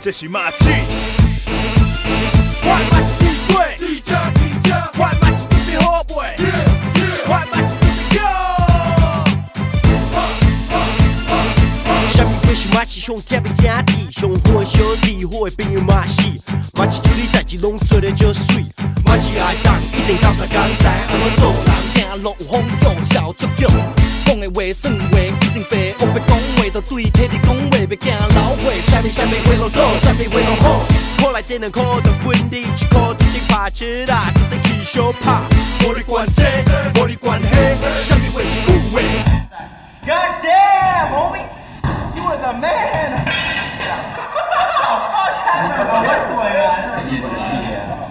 [0.00, 0.64] 这是马季。
[2.62, 6.24] 快马起地对，地车地车，快马起地别后悔，
[7.26, 8.24] 快马起地别 go。
[12.10, 16.22] 啥物鬼是马市上贴的兄弟，上好的小弟，好的朋友嘛是。
[16.74, 18.64] 马市处理代志拢做得足水，
[19.04, 23.68] 马市爱当一定到啥工知安怎做人，行路有风度，笑足强。
[24.24, 26.37] 讲的话算话一定白，我别讲
[29.10, 29.12] 话。
[29.12, 30.64] 啥物啥物话拢做，啥物话拢好。
[31.20, 35.40] 好来点两块就分你一块，注定拍车啦，注定去小拍。
[35.84, 36.42] 无你管这，
[37.00, 37.48] 无你管那，
[38.02, 39.00] 啥物话一句话。
[40.06, 41.44] God damn, homie!
[42.14, 43.24] You was a man!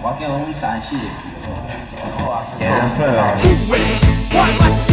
[0.00, 2.44] 我叫阮山西，句话，
[4.30, 4.87] 快马起地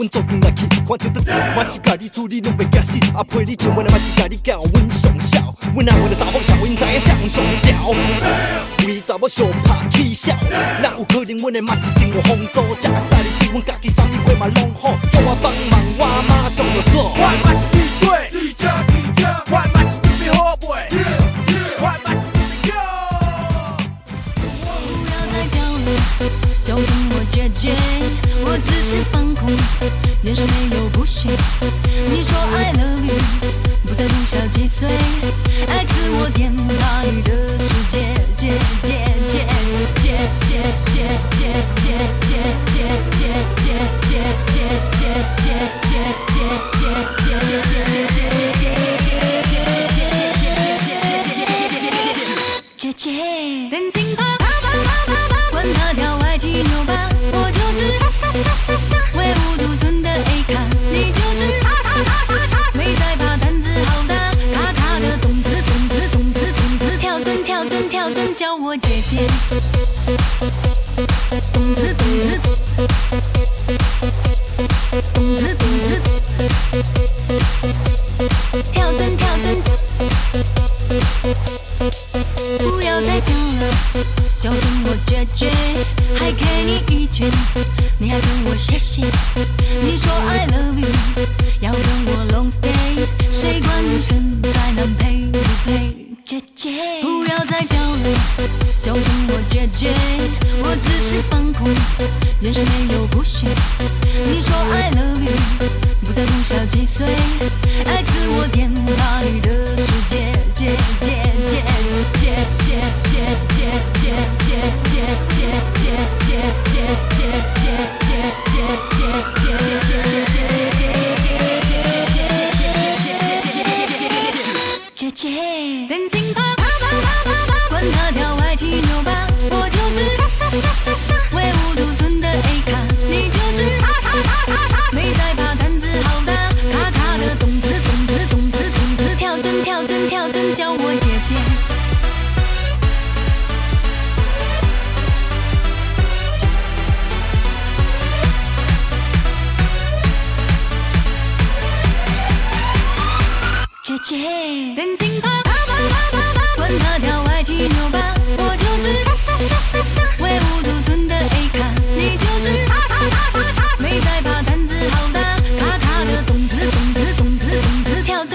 [0.00, 1.20] 阮做阵来去，看着得
[1.54, 8.86] 马一家己处理拢袂惊死，阿陪你上班的马一家己教阮上孝，阮阿为了查某条，因知影这样上吊。
[8.86, 10.34] 为查某上拍起笑，
[10.80, 12.62] 哪有可能阮的马一真有风度？
[12.80, 17.79] 食屎你对阮家己啥物货嘛拢好，叫我帮忙我马上就做。
[31.24, 31.68] 没有不屑。
[32.10, 33.14] 你说 I love you，
[33.86, 34.88] 不在乎小几岁，
[35.68, 38.48] 爱自我颠趴你的世界，界
[38.82, 38.88] 界
[39.28, 39.44] 界
[39.96, 40.06] 界
[40.40, 40.50] 界
[40.86, 44.64] 界界，界界界界界界界界界
[44.96, 45.04] 界
[45.36, 46.88] 界界界
[47.18, 47.79] 界界
[114.70, 115.29] yeah.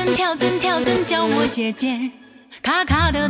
[0.06, 2.12] 子，跳真跳真叫我姐姐，
[2.62, 3.30] 卡卡的。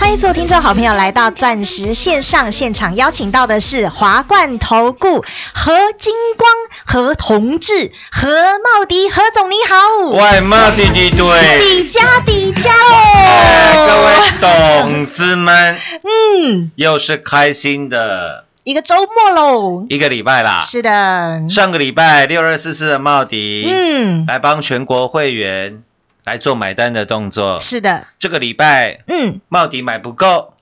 [0.00, 6.50] 欢迎所有听众好朋友来到钻石线上现场，邀请到的是华冠投顾何金光
[6.86, 19.86] 何同志何茂迪何总，你好，外贸弟弟队，底加底加喽各，位董子们， 嗯，又是开心的一个周末喽。
[19.90, 20.58] 一个礼拜啦。
[20.60, 25.82] 是的，上个礼拜六二四四的茂迪，嗯，来帮全国会员
[26.24, 27.60] 来做买单的动作。
[27.60, 30.54] 是的，这个礼拜嗯，茂迪买不够，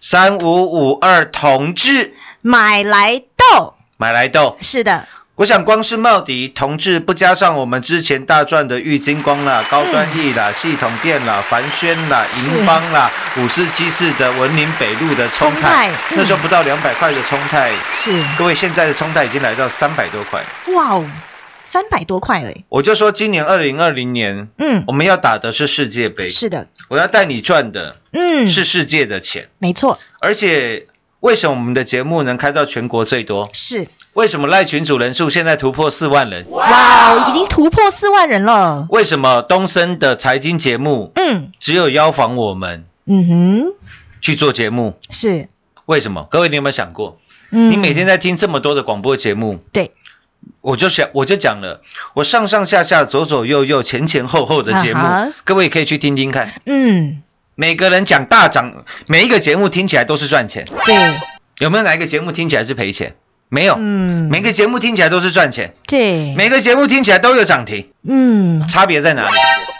[0.00, 4.56] 三五五二同志买来豆，买来豆。
[4.60, 5.06] 是的，
[5.40, 16.18] 我想光是茂迪同志，不加上我们之前大赚的玉金光啦、高端 E 啦、系统店啦、凡轩啦、银邦啦、五四七四的文林北路的冲冲泰泰，嗯。
[16.18, 20.44] 那时候不到两百块的冲泰，是，各位现在的冲泰已经来到三百多块。
[20.74, 21.10] 哇哦，
[21.64, 24.84] 三百多块嘞，我就说今年二零二零年，嗯。
[24.88, 30.86] 我，们要打的是世界杯，是的，我要带你赚的嗯，是世界的钱，没错，而且
[31.20, 33.50] 为什么我们的节目能开到全国最多？
[33.52, 36.50] 是，为什么赖群主人数现在突破四万人？
[36.50, 43.74] 哇哦，已经突破四万人了，为什么东森的财经节目嗯只有邀访我们嗯哼，
[44.20, 44.96] 去做节目？
[45.10, 45.48] 是，
[45.84, 46.26] 为什么？
[46.30, 47.18] 各位，你有没有想过，
[47.50, 49.92] 嗯，你每天在听这么多的广播节目，对，
[50.62, 51.82] 我就想，我就讲了，
[52.14, 56.54] 我上上下下、左左右右、前前后后的节目啊，各位可以去听听看。
[56.64, 57.22] 嗯，
[57.54, 60.94] 每个人讲大涨，每一个节目听起来都是赚钱，对，
[61.58, 63.16] 有没有哪一个节目听起来是赔钱？
[63.52, 69.34] 没有，嗯，每个节目听起来都是赚钱，对，每个节目听起来都有涨停，嗯，差别在哪里？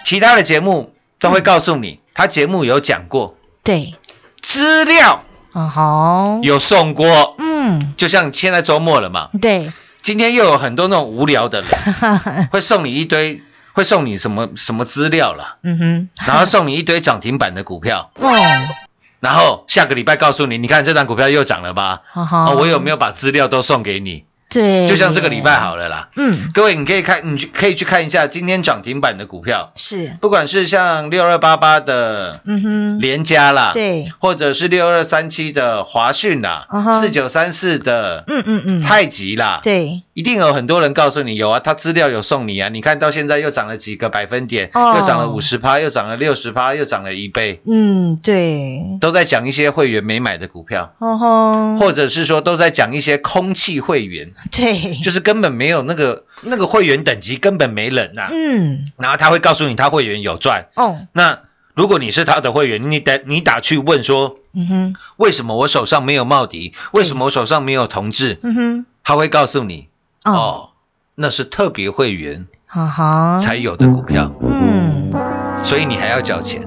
[0.05, 3.95] 其他的节目都会告诉你，他节目有讲过，对，
[4.43, 11.71] 资料啊好，有送过，嗯，就像现在周末了嘛，对，今天又有很多那种无聊的人
[12.51, 13.41] 会送你一堆，
[13.73, 18.31] 会送你什么什么资料了，嗯哼，然后送你一堆涨停板的股票，哦，
[19.21, 22.03] 然后下个礼拜告诉你，你看这档股票又涨了吧？
[22.13, 24.25] 好好，哦，我有没有把资料都送给你？
[24.51, 26.09] 对，就像这个礼拜好，了啦。
[26.17, 36.67] 嗯，各位，你可以看，你去可以去看一下今天涨停板的股票，是，不管是像六二八八的嗯哼，联家啦，，对，或者是六二三七的华讯啦
[37.01, 44.91] 四九三四的嗯嗯嗯，太极啦，对，一定有很多人告诉你有啊，他资料有送你啊，你看到现在又涨了几个百分点，哦。
[44.99, 61.41] 又涨了五十趴，又涨了六十趴，又涨了一倍，嗯，对，都在讲一些会员没买的股票，哦吼，或者是说都在讲一些空气会员， 对，就是根本没有那个那个会员等级根本没人呐、嗯，然后他会告诉你他会员有赚，哦，那
[61.75, 69.89] 如果你是他的会员，你打你打去问说嗯哼，为什么我手上没有茂迪，为什么我手上没有同志，嗯哼，他会告诉你
[70.25, 70.69] 哦，哦，
[71.15, 75.13] 那是特别会员好好，才有的股票，嗯，
[75.65, 76.67] 所以你还要交钱，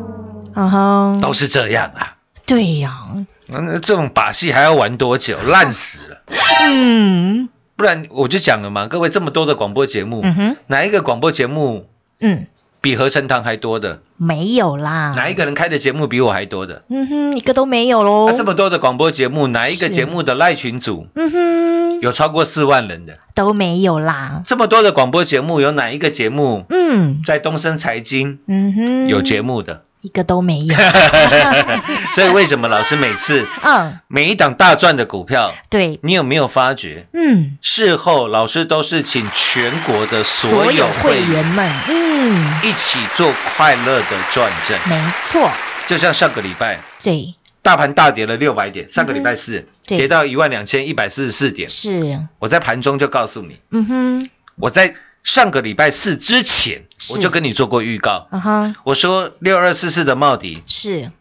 [0.54, 2.16] 好好，都是这样啊。
[2.46, 3.02] 对呀，
[3.48, 5.38] 那这种把戏还要玩多久？
[5.48, 6.22] 烂死了！
[6.68, 7.48] 嗯
[7.84, 11.90] 不然我就讲了嘛，各位这么多的广播节目，嗯哼，哪一个广播节目
[12.22, 12.46] 嗯，
[12.80, 14.00] 比合成堂还多的？
[14.16, 16.84] 没有啦，哪一个人开的节目比我还多的？
[16.88, 23.20] 嗯哼，一个都没有喽那、，这么多的广播节目，哪一个节目的赖群组嗯哼，有超过四万人的？
[23.36, 27.22] 都没有啦，这么多的广播节目，有哪一个节目嗯。
[27.26, 29.82] 在东森财经嗯哼，有节目的？
[30.04, 30.76] 一个都没有，
[32.12, 37.08] 所以为什么老师每次 嗯，每一档大赚的股票，对，你有没有发觉？
[37.14, 44.78] 嗯，事后老师都是请全国的所所有有会员们，嗯，一起做快乐的转正。
[44.90, 45.50] 没错，
[45.88, 56.84] 就像上个礼拜对，大盘大跌了六百点，上个礼拜四、嗯跌到一万两千一百四十四点，是，我在盘中就告诉你，嗯哼，我在上个礼拜四之前
[57.14, 61.12] 我就跟你做过预告，啊哈，我说六二四四的茂迪是，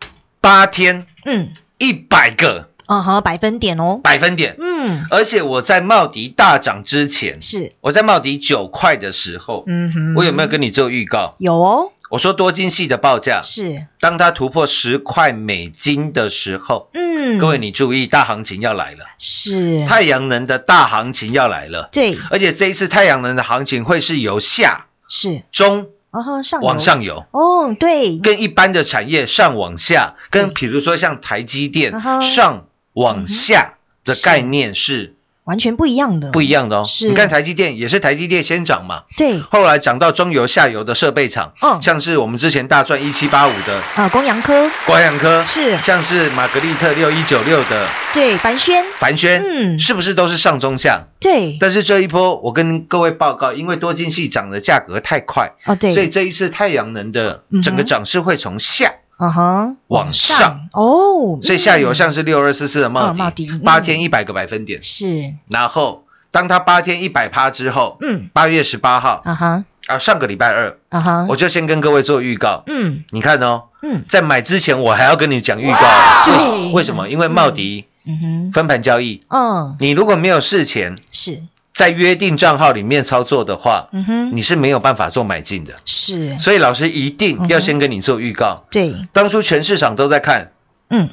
[0.41, 11.37] 八天嗯，一百个啊哈，百分点哦，百分点，嗯，而且我在茂迪大涨之前，是，我在茂迪九块的时候，嗯哼，我有没有跟你做预告？
[11.39, 27.25] 有哦，我说多晶系的报价，是，当它突破十块美金的时候，嗯，各位你注意，大行情要来了，是，太阳能的大行情要来了，对，而且这一次太阳能的行情会是由下是，中啊哈，上往，上游。
[27.31, 30.53] 哦，对，跟一般的产业上往下，跟对。
[30.53, 35.15] 比如说像台积电上往下的概念是
[35.53, 36.85] 完全不一样的，不一样的哦。
[36.87, 37.09] 是。
[37.09, 44.71] 你看台积电也是台积电先涨嘛，对，后来涨到中游、下游的设备厂，嗯像是我们之前大赚一七八五的啊，光阳科。
[44.87, 49.79] 光阳科，是，像是玛格丽特六一九六的对，凡轩，凡轩，嗯。
[49.79, 51.05] 是不是都是上中下？
[51.21, 60.69] 对，但是这一波我跟各位报告，因为多晶系涨的价格太快，哦，对，所以这一次太阳能的整个涨势会从下，啊哈，往上。
[60.73, 69.23] 哦，所以下游嗯像是六二四四的茂迪八天一百个百分点，是，然后当它八天一百趴之后，嗯，八月十八号。
[69.25, 73.05] 啊哈，啊，上个礼拜二，啊哈，我就先跟各位做预告，嗯。
[73.11, 75.79] 你看哦，嗯，在买之前我还要跟你讲预告，
[76.25, 76.35] 对。
[76.69, 77.09] 为为什么？
[77.09, 81.43] 因为茂迪嗯哼，分盘交易，嗯，你如果没有事前是，
[81.75, 85.75] 在约定账号里面操作的话，嗯哼，你是没有办法做买进的。
[85.85, 88.65] 是，所以老师一定要先跟你做预告。
[88.71, 90.53] 对，当初全市场都在看
[90.91, 91.09] 嗯。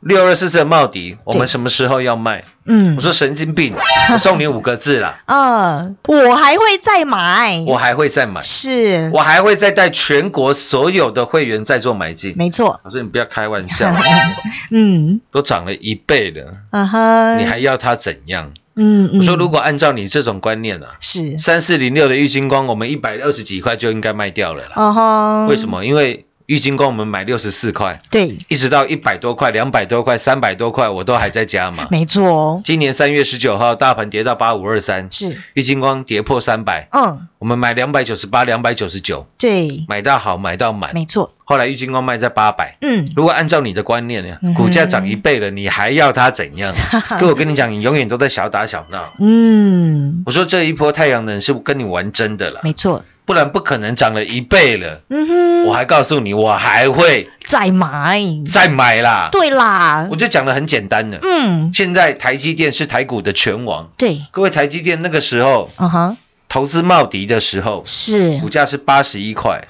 [0.00, 2.42] 六二四四的茂迪，我们什么时候要卖？
[2.64, 2.96] 嗯。
[2.96, 3.74] 我，说神经病，
[4.10, 12.34] 我送你五个字啦，啊， 我还会再买，我还会再买，是，我还会再带全国所有的会员再做买进。
[12.38, 13.94] 没错，老师，你不要开玩笑，
[14.72, 18.54] 嗯，都涨了一倍了，啊哈，你还要它怎样？
[18.82, 24.72] 嗯嗯，我说，如果按照你这种观念啊，是，三四零六的玉金光，我们一百二十几块就应该卖掉了啦。
[24.76, 25.68] 哦吼，为什？
[25.68, 25.84] 么？
[25.84, 31.86] 因为玉金光我们买六十四块，对，一直到一百多块、两百多块、三百多块，我都还在加嘛。
[31.92, 40.92] 没错哦，今年三月十九号，大盘跌到八五二三，是，玉金光跌破三百，嗯，我们买两百九十八、两百九十九，对，买到好，买到满。
[40.92, 42.76] 没错，后来玉金光卖在八百。
[42.80, 46.74] 嗯，如果按照你的观念呢股价涨一倍了，你还要它怎样？
[47.20, 49.12] 哥，我跟你讲，你永远都在小打小闹。
[49.20, 55.02] 嗯，我说这一波太阳能是跟你玩真的了，没错，不然不可能涨了一倍了。
[55.08, 57.28] 嗯哼，我还告诉你，我还会。
[57.46, 58.20] 再买，
[58.50, 59.28] 再买啦。
[59.30, 60.08] 对啦。
[60.10, 61.20] 我，就讲的很简单的。
[61.22, 66.16] 嗯，现在台积电是台股的拳王，对，各位台积电那个时候嗯哼，
[66.50, 68.38] 投资茂迪的时候，是。
[68.40, 69.64] 股，价是八十一块。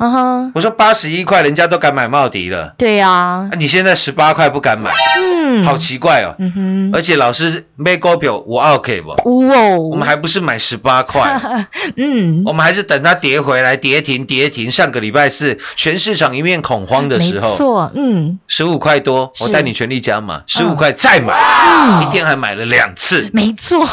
[0.54, 3.10] 我说八十一块，人家都敢买茂迪了，对呀。
[3.10, 6.34] 啊，，你现在十八块不敢买，嗯，好奇怪哦。
[6.38, 9.10] 嗯哼，而且老师买股票我 OK 不？
[9.30, 11.38] 呜哦，我们还不是买十八块，
[11.96, 14.70] 嗯，我们还是等它跌回来，跌停跌停。
[14.70, 22.02] 上个礼拜四全市场一面恐慌的没时候，没错，嗯，十五块多，我带你全力加码，十五块再买，嗯。
[22.02, 23.86] 一天还买了两次，没错，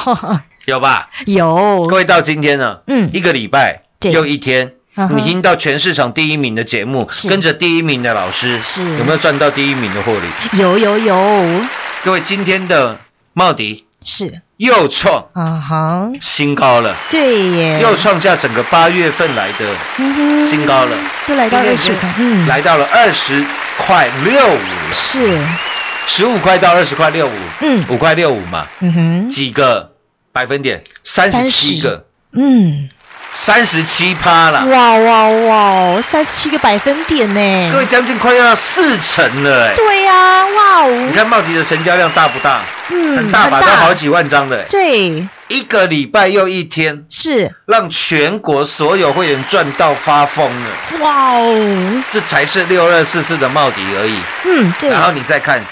[0.68, 1.08] 有吧？
[1.26, 1.88] 有。
[1.88, 3.10] 各，位到今天呢，嗯。
[3.14, 4.74] 一个礼拜又一天。
[5.16, 8.84] 你听到全市场第一名的节目，跟着第一名的老师，是。
[8.98, 10.60] 有没有赚到第一名的获利？
[10.60, 11.62] 有有有，
[12.04, 12.98] 各位，今天的
[13.32, 20.46] 茂迪是，又创啊哈，新高了，对耶，又创下整个八月份来的嗯哼。
[20.46, 20.98] 新高了，
[21.30, 23.42] 又来到二十块，嗯，来到了二十
[23.78, 24.58] 块六五。
[24.58, 25.40] 了，是，
[26.08, 27.32] 十五块到二十块六五，
[27.62, 27.86] 嗯。
[27.88, 29.92] 五块六五嘛，嗯哼，几个
[30.38, 30.80] 百分点？
[31.04, 32.88] 三十七个，嗯，
[33.34, 39.74] 三十七趴了，哇哇哇，三十七个百分点呢，各位将近快要四成了哎。
[39.76, 42.62] 对呀，哇你哦，看茂迪的成交量大不大？
[42.92, 44.66] 嗯，很大吧，都好几万张的哎。
[44.70, 54.18] 对，一个礼拜又一天，是，让全国所有会员赚到发疯了，哇哦，这才是六二四四的茂迪而已。
[54.46, 55.64] 嗯，对，然后你再看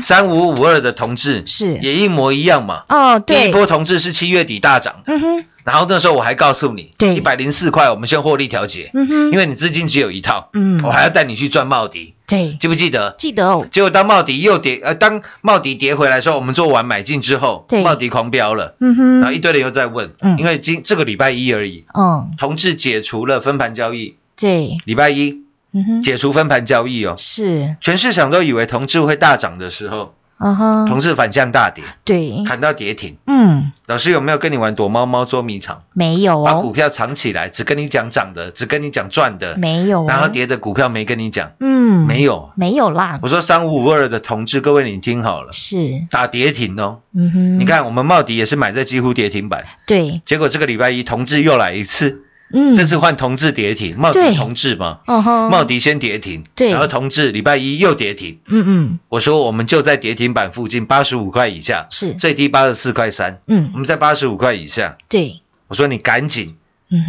[0.00, 1.74] 三五五二的同志，是。
[1.78, 2.84] 也一模一样嘛。
[2.88, 4.94] 哦，第一，波同志是七月底大涨。
[5.04, 7.14] 的，嗯哼，然后那时候我还告诉你，对。
[7.14, 10.80] 一百零四块我们先获利调节，嗯哼，因为你资金只有一套，嗯。
[10.84, 13.14] 我还要带你去赚茂迪，对，记不记得？
[13.18, 13.46] 记得。
[13.48, 17.82] 哦，结果当茂迪又跌，呃，当茂迪跌回来的时候，我们做完买进之后，对。
[17.82, 20.36] 茂迪狂飙了，嗯哼，然后一堆人又在问，嗯。
[20.38, 25.42] 因为今这个礼拜一而已，嗯，同志解除了分盘交易，对，礼拜一
[25.72, 33.16] 嗯哼，解除分盘交易哦，是，全市场都以为同志会大涨的时候，嗯哼，同志反向大跌，对，砍到跌停。
[33.26, 35.82] 嗯，老师有没有跟你玩躲猫猫捉迷藏？
[35.92, 42.50] 没有把股哦，票藏起来，只跟你讲涨的，只跟你讲赚的，没有哦，然后跌的股票没跟你讲，嗯，没有。
[42.56, 45.76] 没有啦，我说三五五二的同志，各位你听好了，是，
[46.10, 46.98] 打跌停哦。
[47.14, 52.22] 嗯哼，你，看我们茂迪也是买在几乎跌停板，对，结果这个礼拜一同志又来一次，
[52.52, 56.70] 嗯，这次换同志跌停，茂迪同志嘛，哦哼，茂迪先跌停，对。
[56.70, 58.38] 然后同志礼拜一又跌停。
[58.46, 62.14] 嗯嗯，我说我们就在跌停板附近，八十五块以下，是。
[62.14, 63.70] 最低八十四块三，嗯。
[63.72, 64.98] 我嗯，们在八十五块以下。
[65.08, 66.56] 对，我说你赶紧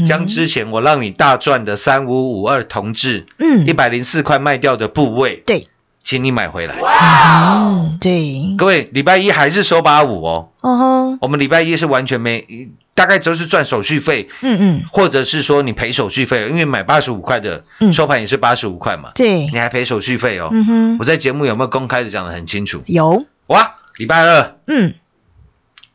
[0.08, 3.68] 将之前我让你大赚的三五五二同志嗯。
[3.68, 5.68] 一，百零四块卖掉的部位，对，
[6.06, 6.76] 请你买回来。
[6.78, 17.92] 嗯，对，各位，礼拜一还是收八五哦，哦哼，我们礼拜一是完全没，大概就是赚手续费，嗯嗯，或者是说你赔手续费，因为买八十五块的嗯。
[17.92, 19.48] 收盘也是八十五块嘛，对。
[19.48, 20.50] 你，还赔手续费哦。
[20.52, 22.84] 嗯哼，我在节目有没有公开的讲得很清楚？
[22.86, 24.56] 有，哇，礼拜二。
[24.68, 24.94] 嗯。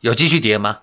[0.01, 0.79] 有继续跌吗？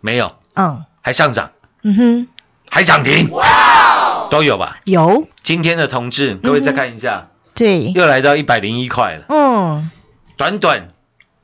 [0.00, 0.84] 没有，嗯。
[1.02, 1.50] 还上涨，
[1.82, 2.28] 嗯哼，
[2.70, 4.76] 还涨停，哇都有吧？
[4.84, 7.29] 有，今天的同志，各位再看一下，
[7.60, 9.90] 对，又来到一百零一块了，嗯。
[10.38, 10.88] 短短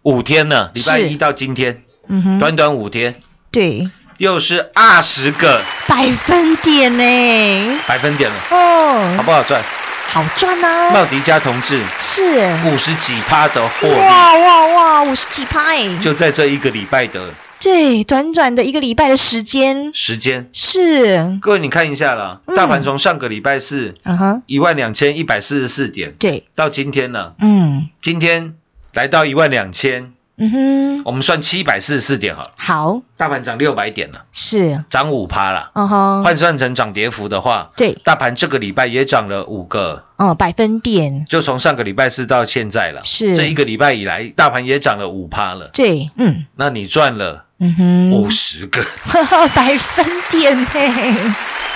[0.01, 3.15] 五天呢，礼拜一到今天，嗯哼，短短五天，
[3.53, 9.15] 对，又是二十个百分点呢，百分点了，哦。
[9.17, 9.63] 好哦，不好赚？
[10.09, 12.23] 好赚啊，茂迪家同志是，
[12.65, 17.29] 五十几趴的获利，哇哇哇，五十几趴哎，就在这一个礼拜的
[17.67, 20.49] 对，短短的一个礼拜的时间，时间。
[20.53, 22.55] 是，各位，你看一下了，嗯。
[22.55, 28.55] 大盘从上个礼拜四嗯哼，一万两千一百四十四点，对，到今天呢，嗯，今天
[28.95, 35.71] 来到一万两千嗯哼，我们算七百四十四点好了，好，大盘涨六百点了，是，涨五趴了。
[35.75, 43.03] 嗯哼，换算成涨跌幅的话，对，大盘这个礼拜也涨了五个，哦，百分点，就从上个礼拜四到现在了。
[43.03, 43.35] 是。
[43.35, 45.71] 这一个礼拜以来，大盘也涨了五趴了。
[45.73, 46.45] 对，嗯。
[46.55, 48.85] 那你赚了嗯哼，五十个，
[49.55, 50.91] 百分点嘿，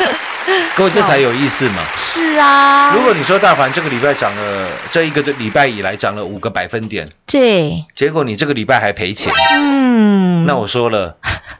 [0.76, 1.82] 各位这才有意思嘛。
[1.96, 11.16] 是啊，如果你说大盘这个礼拜涨了，这一个礼拜以来涨了五个百分点，对，结果你这个礼拜还赔钱，嗯，那我说了，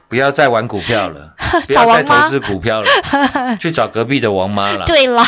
[0.09, 1.35] 不要再玩股票了，
[1.67, 2.87] 不要再投资股票了，
[3.61, 4.85] 去找隔壁的王妈了。
[4.87, 5.25] 对啦，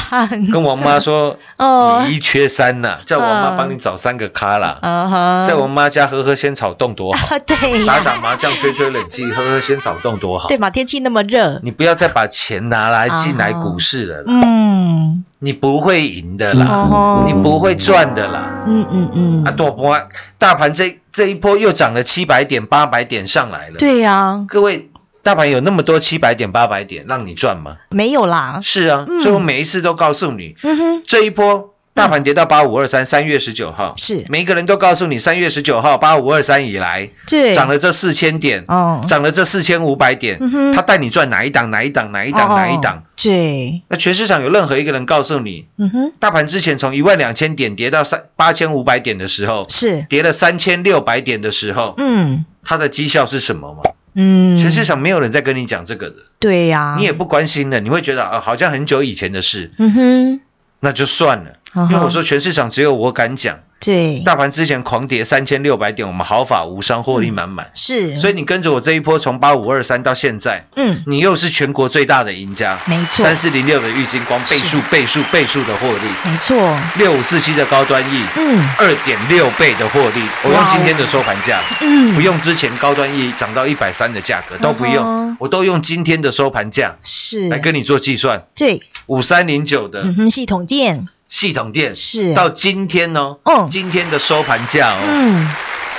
[0.52, 4.79] 跟王妈说，哦你一缺三呐，叫王妈帮你找三个咖啦。
[4.83, 10.59] 嗯哼，在王妈家喝喝仙草冻多好， 对呀，打打麻将、吹吹冷气、喝喝仙草冻多好对。
[10.59, 18.62] 嘛，天气那么热，你不要再把钱拿来进来股市了啦，嗯，你不会赢的哦啦，吼你不会赚的啦。
[18.67, 19.97] 嗯嗯嗯，啊，多波
[20.38, 23.75] 大盘这这一波又涨了七百点、八百点上来了。
[23.79, 24.88] 对呀，各位，
[25.23, 27.76] 大盘有那么多七百点、八百点让你赚吗？
[27.91, 40.41] 没有啦，是啊，嗯所以我每一次都告诉你，嗯哼，这一波大盘跌到八五二三，三月十九号，是每一个人都告诉你，三月十九号八五二三以来对，涨了这四千点，哦，涨了这四千五百点
[40.75, 41.71] 他带你赚哪一档？
[41.71, 42.11] 哪一档？
[42.11, 42.49] 哪一档？
[42.49, 43.05] 哦哪一档？？
[43.14, 53.83] 对，那全市场有任何一个人告诉你，嗯哼，大盘之前从一万两千点跌到三八千五百点的时候，是，跌了三千六百点的时候，嗯它的绩效是什么吗？
[54.14, 60.40] 嗯，全市场没有人在跟你讲这个的，对呀，你也不关心了，你会觉得啊，好像很久以前的事，嗯哼，
[60.81, 61.52] 那就算了。
[61.75, 67.71] 因为我说全市场只有我敢讲，对，大盘之前狂跌三千六百点，我们毫发无伤，获利满满。
[67.75, 72.79] 是，所以你跟着我这一波从八五二三到现在，嗯，你又是全国最大的赢家。
[72.87, 73.25] 没错。
[73.25, 78.69] 三四零六的玉金光倍数倍数倍数的获利，没错，六五四七的高端 E 嗯。
[78.79, 80.21] 二点六倍的获利。
[80.45, 88.45] 我用今天的收盘价，嗯，不用之前高端 E 涨到一百三的价格都不用，我都用今天的收盘价是，来跟你做计算。
[88.55, 92.35] 对，五三零九的嗯哼，系统店系统店是。
[92.35, 95.49] 到今天哦哦，今天的收盘价哦，嗯。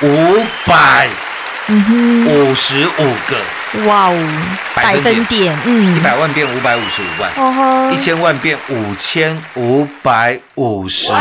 [0.03, 1.10] 五百
[1.67, 3.41] 嗯哼，五十五个，
[3.86, 4.15] 哇哦，
[4.75, 11.19] 百百分点嗯，一百万变五百五十五万，哦吼，一千万变五千五百五十万。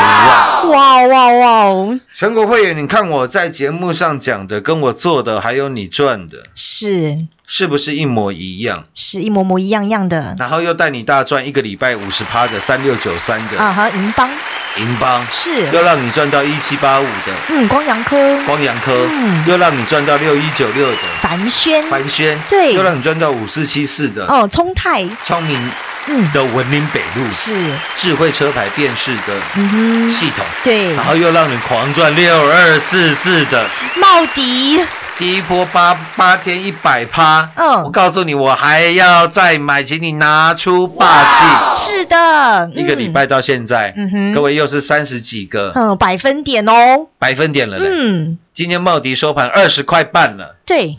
[0.68, 7.26] 哇哇哇哦，全国会员，你看我在节目上讲的，跟我做的，还有你赚的，是。
[7.44, 8.84] 是不是一模一样？
[8.94, 10.34] 是一模模一样样的。
[10.38, 13.58] 然后又带你大赚一个礼拜五十趴的三六九三的。
[13.58, 14.30] 啊，哈银邦。
[14.78, 17.32] 银邦，是，又让你赚到一七八五的。
[17.50, 18.16] 嗯，光阳科。
[18.46, 19.44] 光阳科，嗯。
[19.46, 20.96] 又让你赚到六一九六的。
[21.20, 22.74] 凡轩，凡轩，对。
[22.74, 25.70] 又让你赚到五四七四的哦，聪泰，聪明
[26.08, 27.54] 嗯，的文明北路是，
[27.96, 33.64] 智慧车牌辨识的系统，对，然后又让你狂赚六二四四的
[33.96, 34.84] 茂迪，
[35.16, 37.84] 第一波八八天一百趴，嗯。
[37.84, 41.44] 我告诉你，我还要再买，请你拿出霸气。
[41.76, 44.34] 是的，嗯，一个礼拜到现在，嗯哼。
[44.34, 45.70] 各位又是三十几个。
[45.76, 47.88] 嗯，百分点哦，百分点了嘞。
[47.88, 50.96] 嗯，今天茂迪收盘二十块半了，对，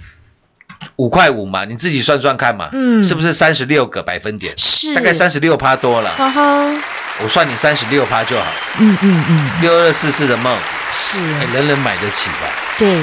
[0.95, 3.03] 五块五嘛，你自己算算看嘛，嗯。
[3.03, 4.53] 是不是三十六个百分点？
[4.57, 6.81] 是，大概三十六趴多了，哈哈，
[7.21, 8.45] 我算你三十六趴就好。
[8.79, 12.47] 嗯嗯嗯，六二四四的茂迪，是，哎人人买得起吧？
[12.77, 12.99] 对，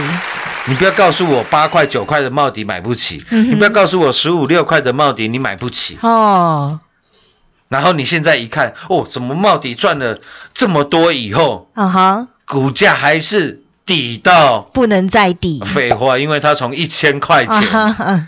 [0.67, 5.99] 你不要告诉我八块九块的帽底买不起，嗯你不要告诉我十五六块的帽底你买不起。
[6.03, 6.81] 哦，
[7.69, 10.19] 然后你现在一看，哦，怎么帽底赚了
[10.55, 14.61] 这么多以后，啊哈，股价还是抵到？
[14.61, 18.27] 不能再抵，废话，因为它从一千块啊哈钱哈，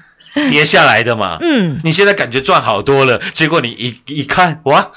[0.51, 1.39] 跌下来的嘛。
[1.41, 1.79] 嗯。
[1.85, 4.91] 你现在感觉赚好多了，结果你一一看，哇，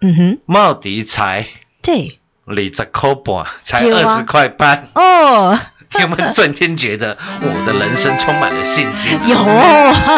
[0.00, 1.44] 嗯哼，茂迪才
[1.82, 5.58] 对，二十块半，才二十块半，哦，
[6.00, 9.18] 有没有瞬间觉得我的人生充满了信心？
[9.26, 9.36] 有。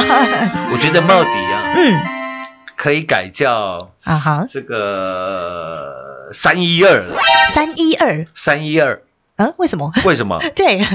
[0.71, 1.99] 我觉得茂迪啊，嗯，
[2.77, 7.07] 可以改叫啊哈，这个三一二，
[7.49, 9.01] 三一二，三一二，
[9.37, 9.92] 嗯，为什么？
[10.05, 10.38] 为什么？
[10.55, 10.87] 对，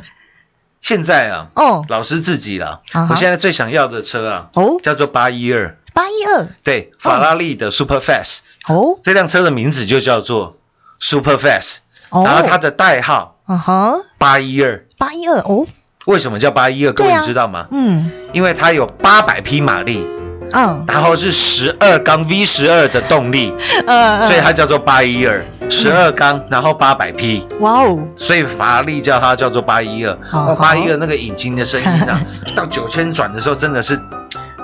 [0.82, 10.58] 现在啊，哦，老师自己啦，啊我现在最想要的车啊，哦，叫做八一二，八一二，对，法拉利的 Super Fast，、哦，这辆车的名字就叫做
[11.00, 11.78] Super Fast，、
[12.10, 14.86] 哦，然后它的代号啊哈，八一二。
[14.98, 15.66] 八一二，哦，
[16.06, 16.92] 为什么叫八一二？
[16.94, 17.68] 各位你知道吗？
[17.72, 18.12] 嗯。
[18.34, 20.06] 因为它有八百匹马力，
[20.52, 23.54] 嗯，然后是十二缸 V 十二的动力，
[23.88, 27.46] 呃，所以它叫做八一二，十二缸，然后八百匹。
[27.60, 30.14] 哇哦，所以法拉利叫它叫做八一二，
[30.56, 32.22] 八一二那个引擎的声音啊，
[32.56, 34.00] 到九千转的时候真的是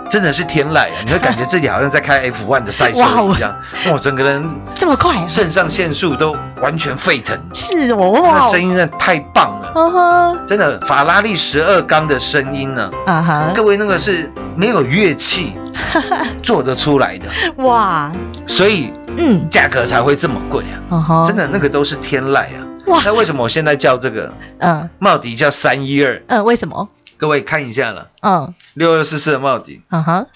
[0.10, 0.96] 真的是天籁啊！
[1.06, 3.00] 你会感觉自己好像在开 F1 的赛车
[3.36, 3.56] 一样，
[3.92, 15.54] 哇，整个人这么快，肾上腺素都完全沸腾，是哦，那哇，声音真的太棒了，呵呵，真的法拉利十二缸的声音呢，啊哈，各位那个是没有乐器
[16.44, 17.26] 做得出来的，
[17.64, 18.12] 哇，
[18.46, 21.26] 所以嗯，价格才会这么贵啊！
[21.28, 22.68] 真，的那个都是天籁啊！
[22.88, 23.02] 哇。
[23.06, 24.90] 那为什么我现在叫这个嗯。
[25.00, 26.22] 茂迪叫三一二？
[26.28, 26.90] 嗯，为什么？
[27.18, 28.54] 各位看一下了，嗯。
[28.74, 30.28] 六二四四的茂迪嗯哼，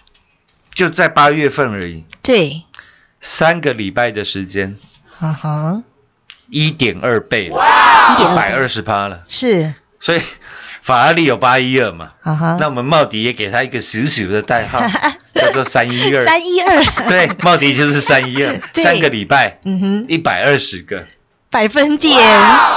[0.73, 2.63] 就在八月份而已，对，
[3.19, 4.77] 三个礼拜的时间，
[5.19, 5.83] 嗯哼，
[6.49, 7.55] 一点二倍了，
[8.17, 9.19] 一百二十趴了。
[9.27, 10.21] 是，所以
[10.81, 14.79] 法拉利有八一二嘛，嗯哼，那我们茂迪也给他一个小小的代号，
[15.49, 16.25] 叫做三一二。
[16.25, 21.03] 三一二，对，茂迪就是三一二， 三个礼拜嗯哼，一百二十个。
[21.51, 22.15] 百分点，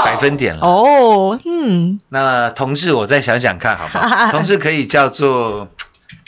[0.02, 0.66] 百分点了。
[0.66, 4.30] 哦，嗯，那同志，我再想想看，好不好？
[4.32, 5.68] 同志可以叫做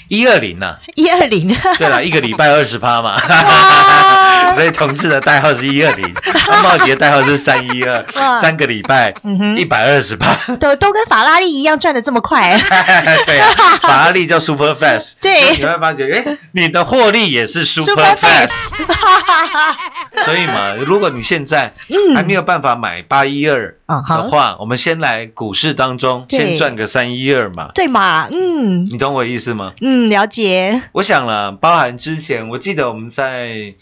[0.09, 0.77] 一二零呐。
[0.95, 4.55] 一二零，对了，一个礼拜二十趴嘛， 哇。
[4.55, 6.15] 所以同志的代号是一二零，
[6.47, 8.05] 那茂杰的代号是三一二，
[8.41, 9.13] 三个礼拜
[9.57, 10.55] 一百二十趴。
[10.57, 12.57] 都都跟法拉利一样赚的这么快，
[13.27, 13.51] 对啊，
[13.83, 15.57] 法拉利叫 Super Fast，对。
[15.57, 18.53] 你会发觉，哎，你的获利也是 Super Fast，
[20.25, 21.75] 所以嘛，如果你现在
[22.15, 28.87] 还没有办法买八一二嗯好的话，我们先来股市当中先赚个三一二嘛，对嘛，嗯。
[28.91, 29.73] 你懂我意思吗？
[29.81, 33.75] 嗯，了解，我想了，包含之前，我记得我们在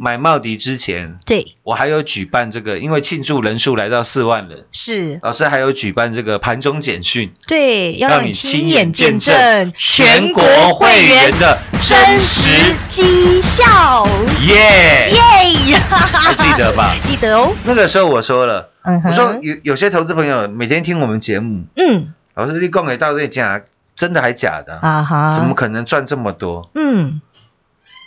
[0.00, 10.42] 买茂迪之前，对，我还有举办这个，因为庆祝人数来到四万人，是，老师还有举办这个盘中简讯，对，要让你亲眼见证全国
[10.74, 14.06] 会员的真实绩效，
[14.46, 16.94] 耶，耶， 还记得吧？
[17.04, 22.14] 记得哦，那个时候我说了，嗯我说，有有些投资朋友每天听我们节目，嗯。
[22.36, 23.60] 老师你讲给到底假，
[24.00, 24.78] 真的还假的？
[24.80, 26.70] 啊哈，怎么可能赚这么多？
[26.74, 27.20] 嗯，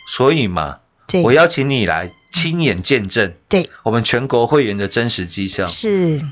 [0.07, 0.77] 所以嘛，
[1.23, 5.67] 我邀请你来亲眼见证对，我们全国会员的真实绩效。
[5.67, 6.25] 是，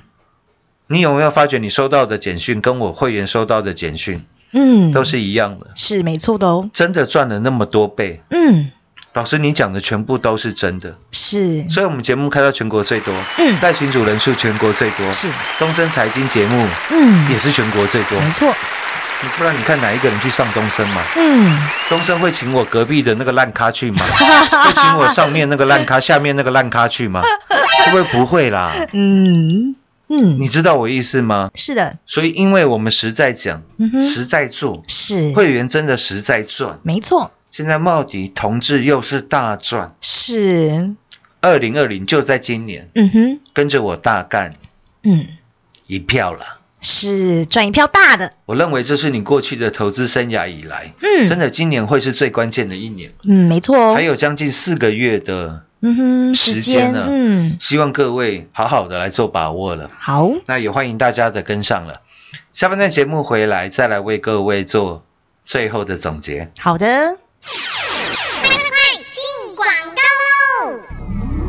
[0.87, 5.67] 你有没有发觉你收到的简讯跟我会员收到的简讯嗯，都是一样的？
[5.75, 8.23] 是没错的哦，真的赚了那么多倍？
[8.31, 8.71] 嗯，
[9.13, 13.59] 老师，你讲的全部都是真的，是，所以我们节目开到全国最多，嗯。
[13.61, 17.31] 带群主人数全国最多，是，东森财经节目嗯。
[17.31, 18.19] 也，是全国最多。
[18.19, 18.51] 没错，
[19.23, 21.01] 你不然你看哪一个人去上东升嘛？
[21.15, 21.57] 嗯，
[21.89, 24.01] 东升会请我隔壁的那个烂咖去吗？
[24.65, 27.21] 会请我上面那个烂咖，下面那个烂咖去吗？
[27.85, 28.73] 会不会不会啦？
[28.93, 29.75] 嗯
[30.09, 31.51] 嗯，你知道我意思吗？
[31.55, 36.79] 是的，所以因为我们实在讲，嗯哼，实在做，是，会员真的实在赚。
[36.83, 40.95] 没错，现在茂迪同志又是大赚，是，
[41.41, 44.55] 二零二零就在今年，嗯哼，跟着我大干
[45.03, 45.27] 嗯，
[45.87, 46.57] 一票了。
[46.81, 59.91] 是赚一票大的，我认为这是你过去的投资生涯以来，嗯，真的今年会是最关键的一年，嗯，没错哦，还有将近四个月的，嗯哼，时间呢嗯，希望各位好好的来做把握了。
[59.99, 62.01] 好，那也欢迎大家的跟上了。
[62.51, 65.05] 下半段节目回来，再来为各位做
[65.43, 66.51] 最后的总结。
[66.59, 67.17] 好的，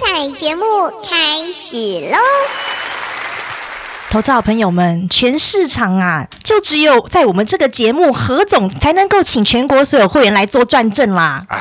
[0.00, 0.64] 精彩节目
[1.04, 1.76] 开始
[2.10, 2.16] 喽！
[4.08, 11.44] 投资好朋友们，全市场啊，就只有在我们这个节目何总才能够请全国所有会员来做转正啦。
[11.48, 11.60] 啊，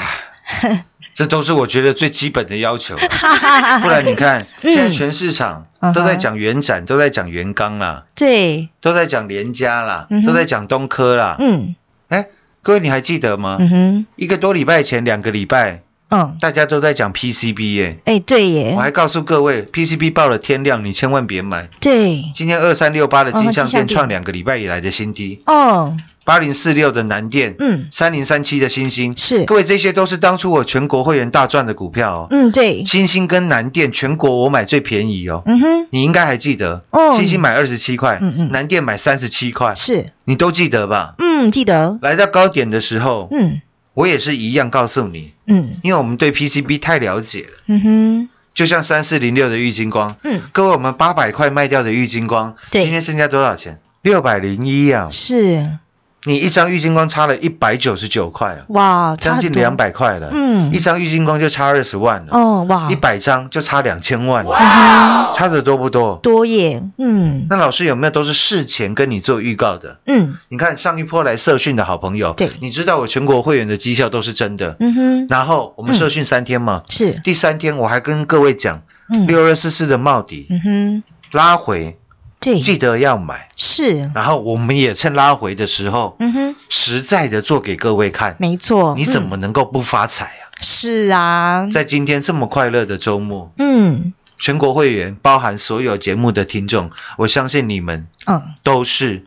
[1.13, 3.79] 这都是我觉得最基本的要求啊。
[3.83, 11.35] 不然你看，嗯现在全市场嗯都在讲元展，都在讲元刚啦，对，都在讲联家啦都在讲东科啦。
[11.39, 11.75] 嗯
[12.07, 12.27] 哎，
[12.61, 13.57] 各位你还记得吗？
[13.59, 18.73] 嗯哼，一个多礼拜前，两个礼拜，嗯，大家都在讲 PCB 耶，哎，对耶。
[18.75, 21.69] 我，还告诉各位 PCB 爆了天量，你千万别买。
[21.79, 23.95] 对，今天二三六八的金项哦金像店店。
[23.95, 27.87] 创两个礼拜以来的新低，哦，八零四六的南电，嗯。
[27.91, 29.45] 三零三七的星星，是。
[29.45, 32.27] 各位这些都是当初我全国会员大赚的股票哦。
[32.31, 37.13] 嗯，对，星星跟南电全国我买最便宜哦，嗯哼，你应该还记得，哦。
[37.13, 38.51] 星星买二十七块，嗯嗯。
[38.51, 41.13] 南电买三十七块，是，你都记得吧？
[41.19, 43.61] 嗯，记得，来到高点的时候，嗯
[43.93, 47.57] 我也是一样告诉你，嗯因为我们对 PCB 太了解了。
[47.67, 53.79] 嗯哼，就像三四零六的玉金光，嗯，各位我们八百块卖掉的玉金光，对今天剩下多少钱？
[54.01, 55.09] 六百零一啊！
[55.11, 55.77] 是，
[56.25, 60.29] 你一张郁金光差了一百九十九块啊，哇，将近两，百块了。
[60.33, 60.73] 嗯。
[60.73, 62.91] 一张郁金光就差二十万了，哦，哇。
[62.91, 64.43] 一，百张就差两千万。
[64.43, 66.19] 了，差的多不多？
[66.21, 67.47] 多耶，嗯。
[67.49, 69.99] 那老师有没有都是事前跟你做预告的？
[70.05, 70.35] 嗯。
[70.49, 72.51] 你看上一波来社训的好朋友，对。
[72.59, 74.75] 你知道我全国会员的绩效都是真的。
[74.79, 78.81] 嗯哼，然后我们社训三天嘛，是，第三天我还跟各位讲，
[79.13, 79.25] 嗯。
[79.25, 81.97] 六二四四的帽底嗯哼，拉回，
[82.39, 83.49] 对，记得要买。
[83.57, 88.37] 是，然后我们也趁拉回的时候，嗯哼，实在的做给各位看。
[88.39, 90.47] 没错，你怎嗯么能够不发财啊？
[90.61, 91.67] 是啊？
[91.71, 99.21] 在今天这么快乐的周末，嗯全国会员包含所有节目的听众，我相信你们嗯都是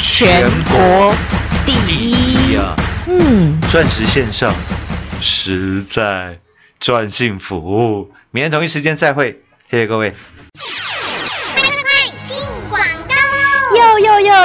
[0.00, 1.14] 全国
[1.64, 2.74] 第一，呀！
[3.06, 4.52] 嗯，钻石线上
[5.20, 6.40] 实在
[6.80, 8.10] 赚幸福。
[8.32, 10.12] 明天同一时间再会，谢谢各位。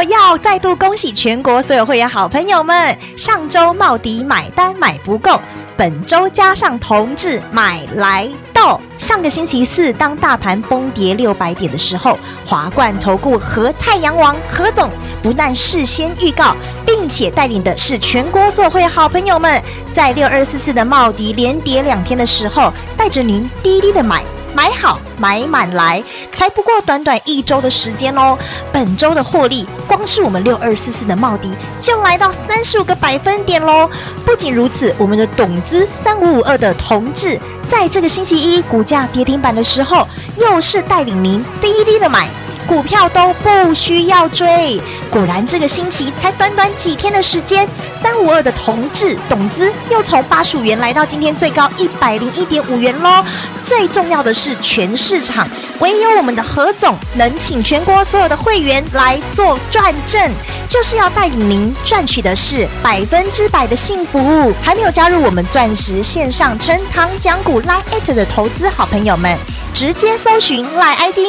[0.03, 2.97] 要再度恭喜全国所有会员好朋友们！
[3.17, 5.39] 上周茂迪买单买不够，
[5.77, 8.79] 本周加上同志买来到。
[8.97, 14.89] 上个星期四，当大盘崩跌六百点的时候，华冠投顾和太阳王何总
[15.21, 24.23] 不但事先预告，并且带领的是全国所有会员好朋友们，在六二四四的茂迪连跌两天的时候，带着您低低的买。
[24.55, 28.37] 买好买满来，才不过短短一周的时间哦。
[28.71, 33.89] 本周的获利，光是我们六二四四的茂迪就来到三十五个百分点喽。
[34.25, 37.37] 不仅如此，我们的董资三五五二的同志，
[37.67, 42.29] 在这个星期一股价跌停板的时候，又是带领您低低的买。
[42.67, 47.67] 股票都不需要追，果然这个星期才短短几天的时间，
[48.01, 53.23] 三五二的同志董资又从八十五元来到今天最高一百零一点五元喽。
[53.61, 55.47] 最重要的是，全市场
[55.79, 60.31] 唯有我们的何总能请全国所有的会员来做转正，
[60.67, 64.53] 就是要带领您赚取的是百分之百的幸福。
[64.61, 69.37] 还没有加入我们钻石线上称堂讲股 Line at 的投资好朋友们，
[69.73, 71.19] 直接搜寻 Line ID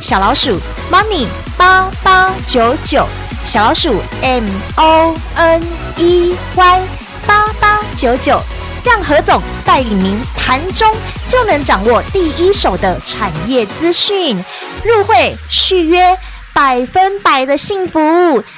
[0.00, 0.58] 小老鼠
[0.90, 1.26] money
[1.56, 3.06] 八八九九，
[3.44, 4.44] 小老鼠 M
[4.76, 5.62] O N
[5.96, 6.82] E Y
[7.26, 8.40] 八八九九。
[8.84, 10.94] 让何总带领您盘中
[11.26, 14.36] 就能掌握第一手的产业资讯，
[14.84, 16.14] 入会续约
[16.54, 17.98] 百分百的幸福。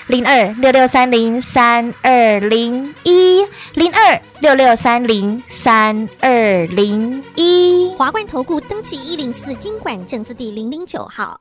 [0.06, 7.90] 零二六六三零三二零一零二六六三零三二零一。
[7.96, 11.40] 华冠投顾登记一零四经管证字第零零九号。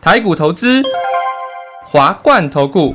[0.00, 0.80] 台股投资，
[1.84, 2.94] 华冠投顾。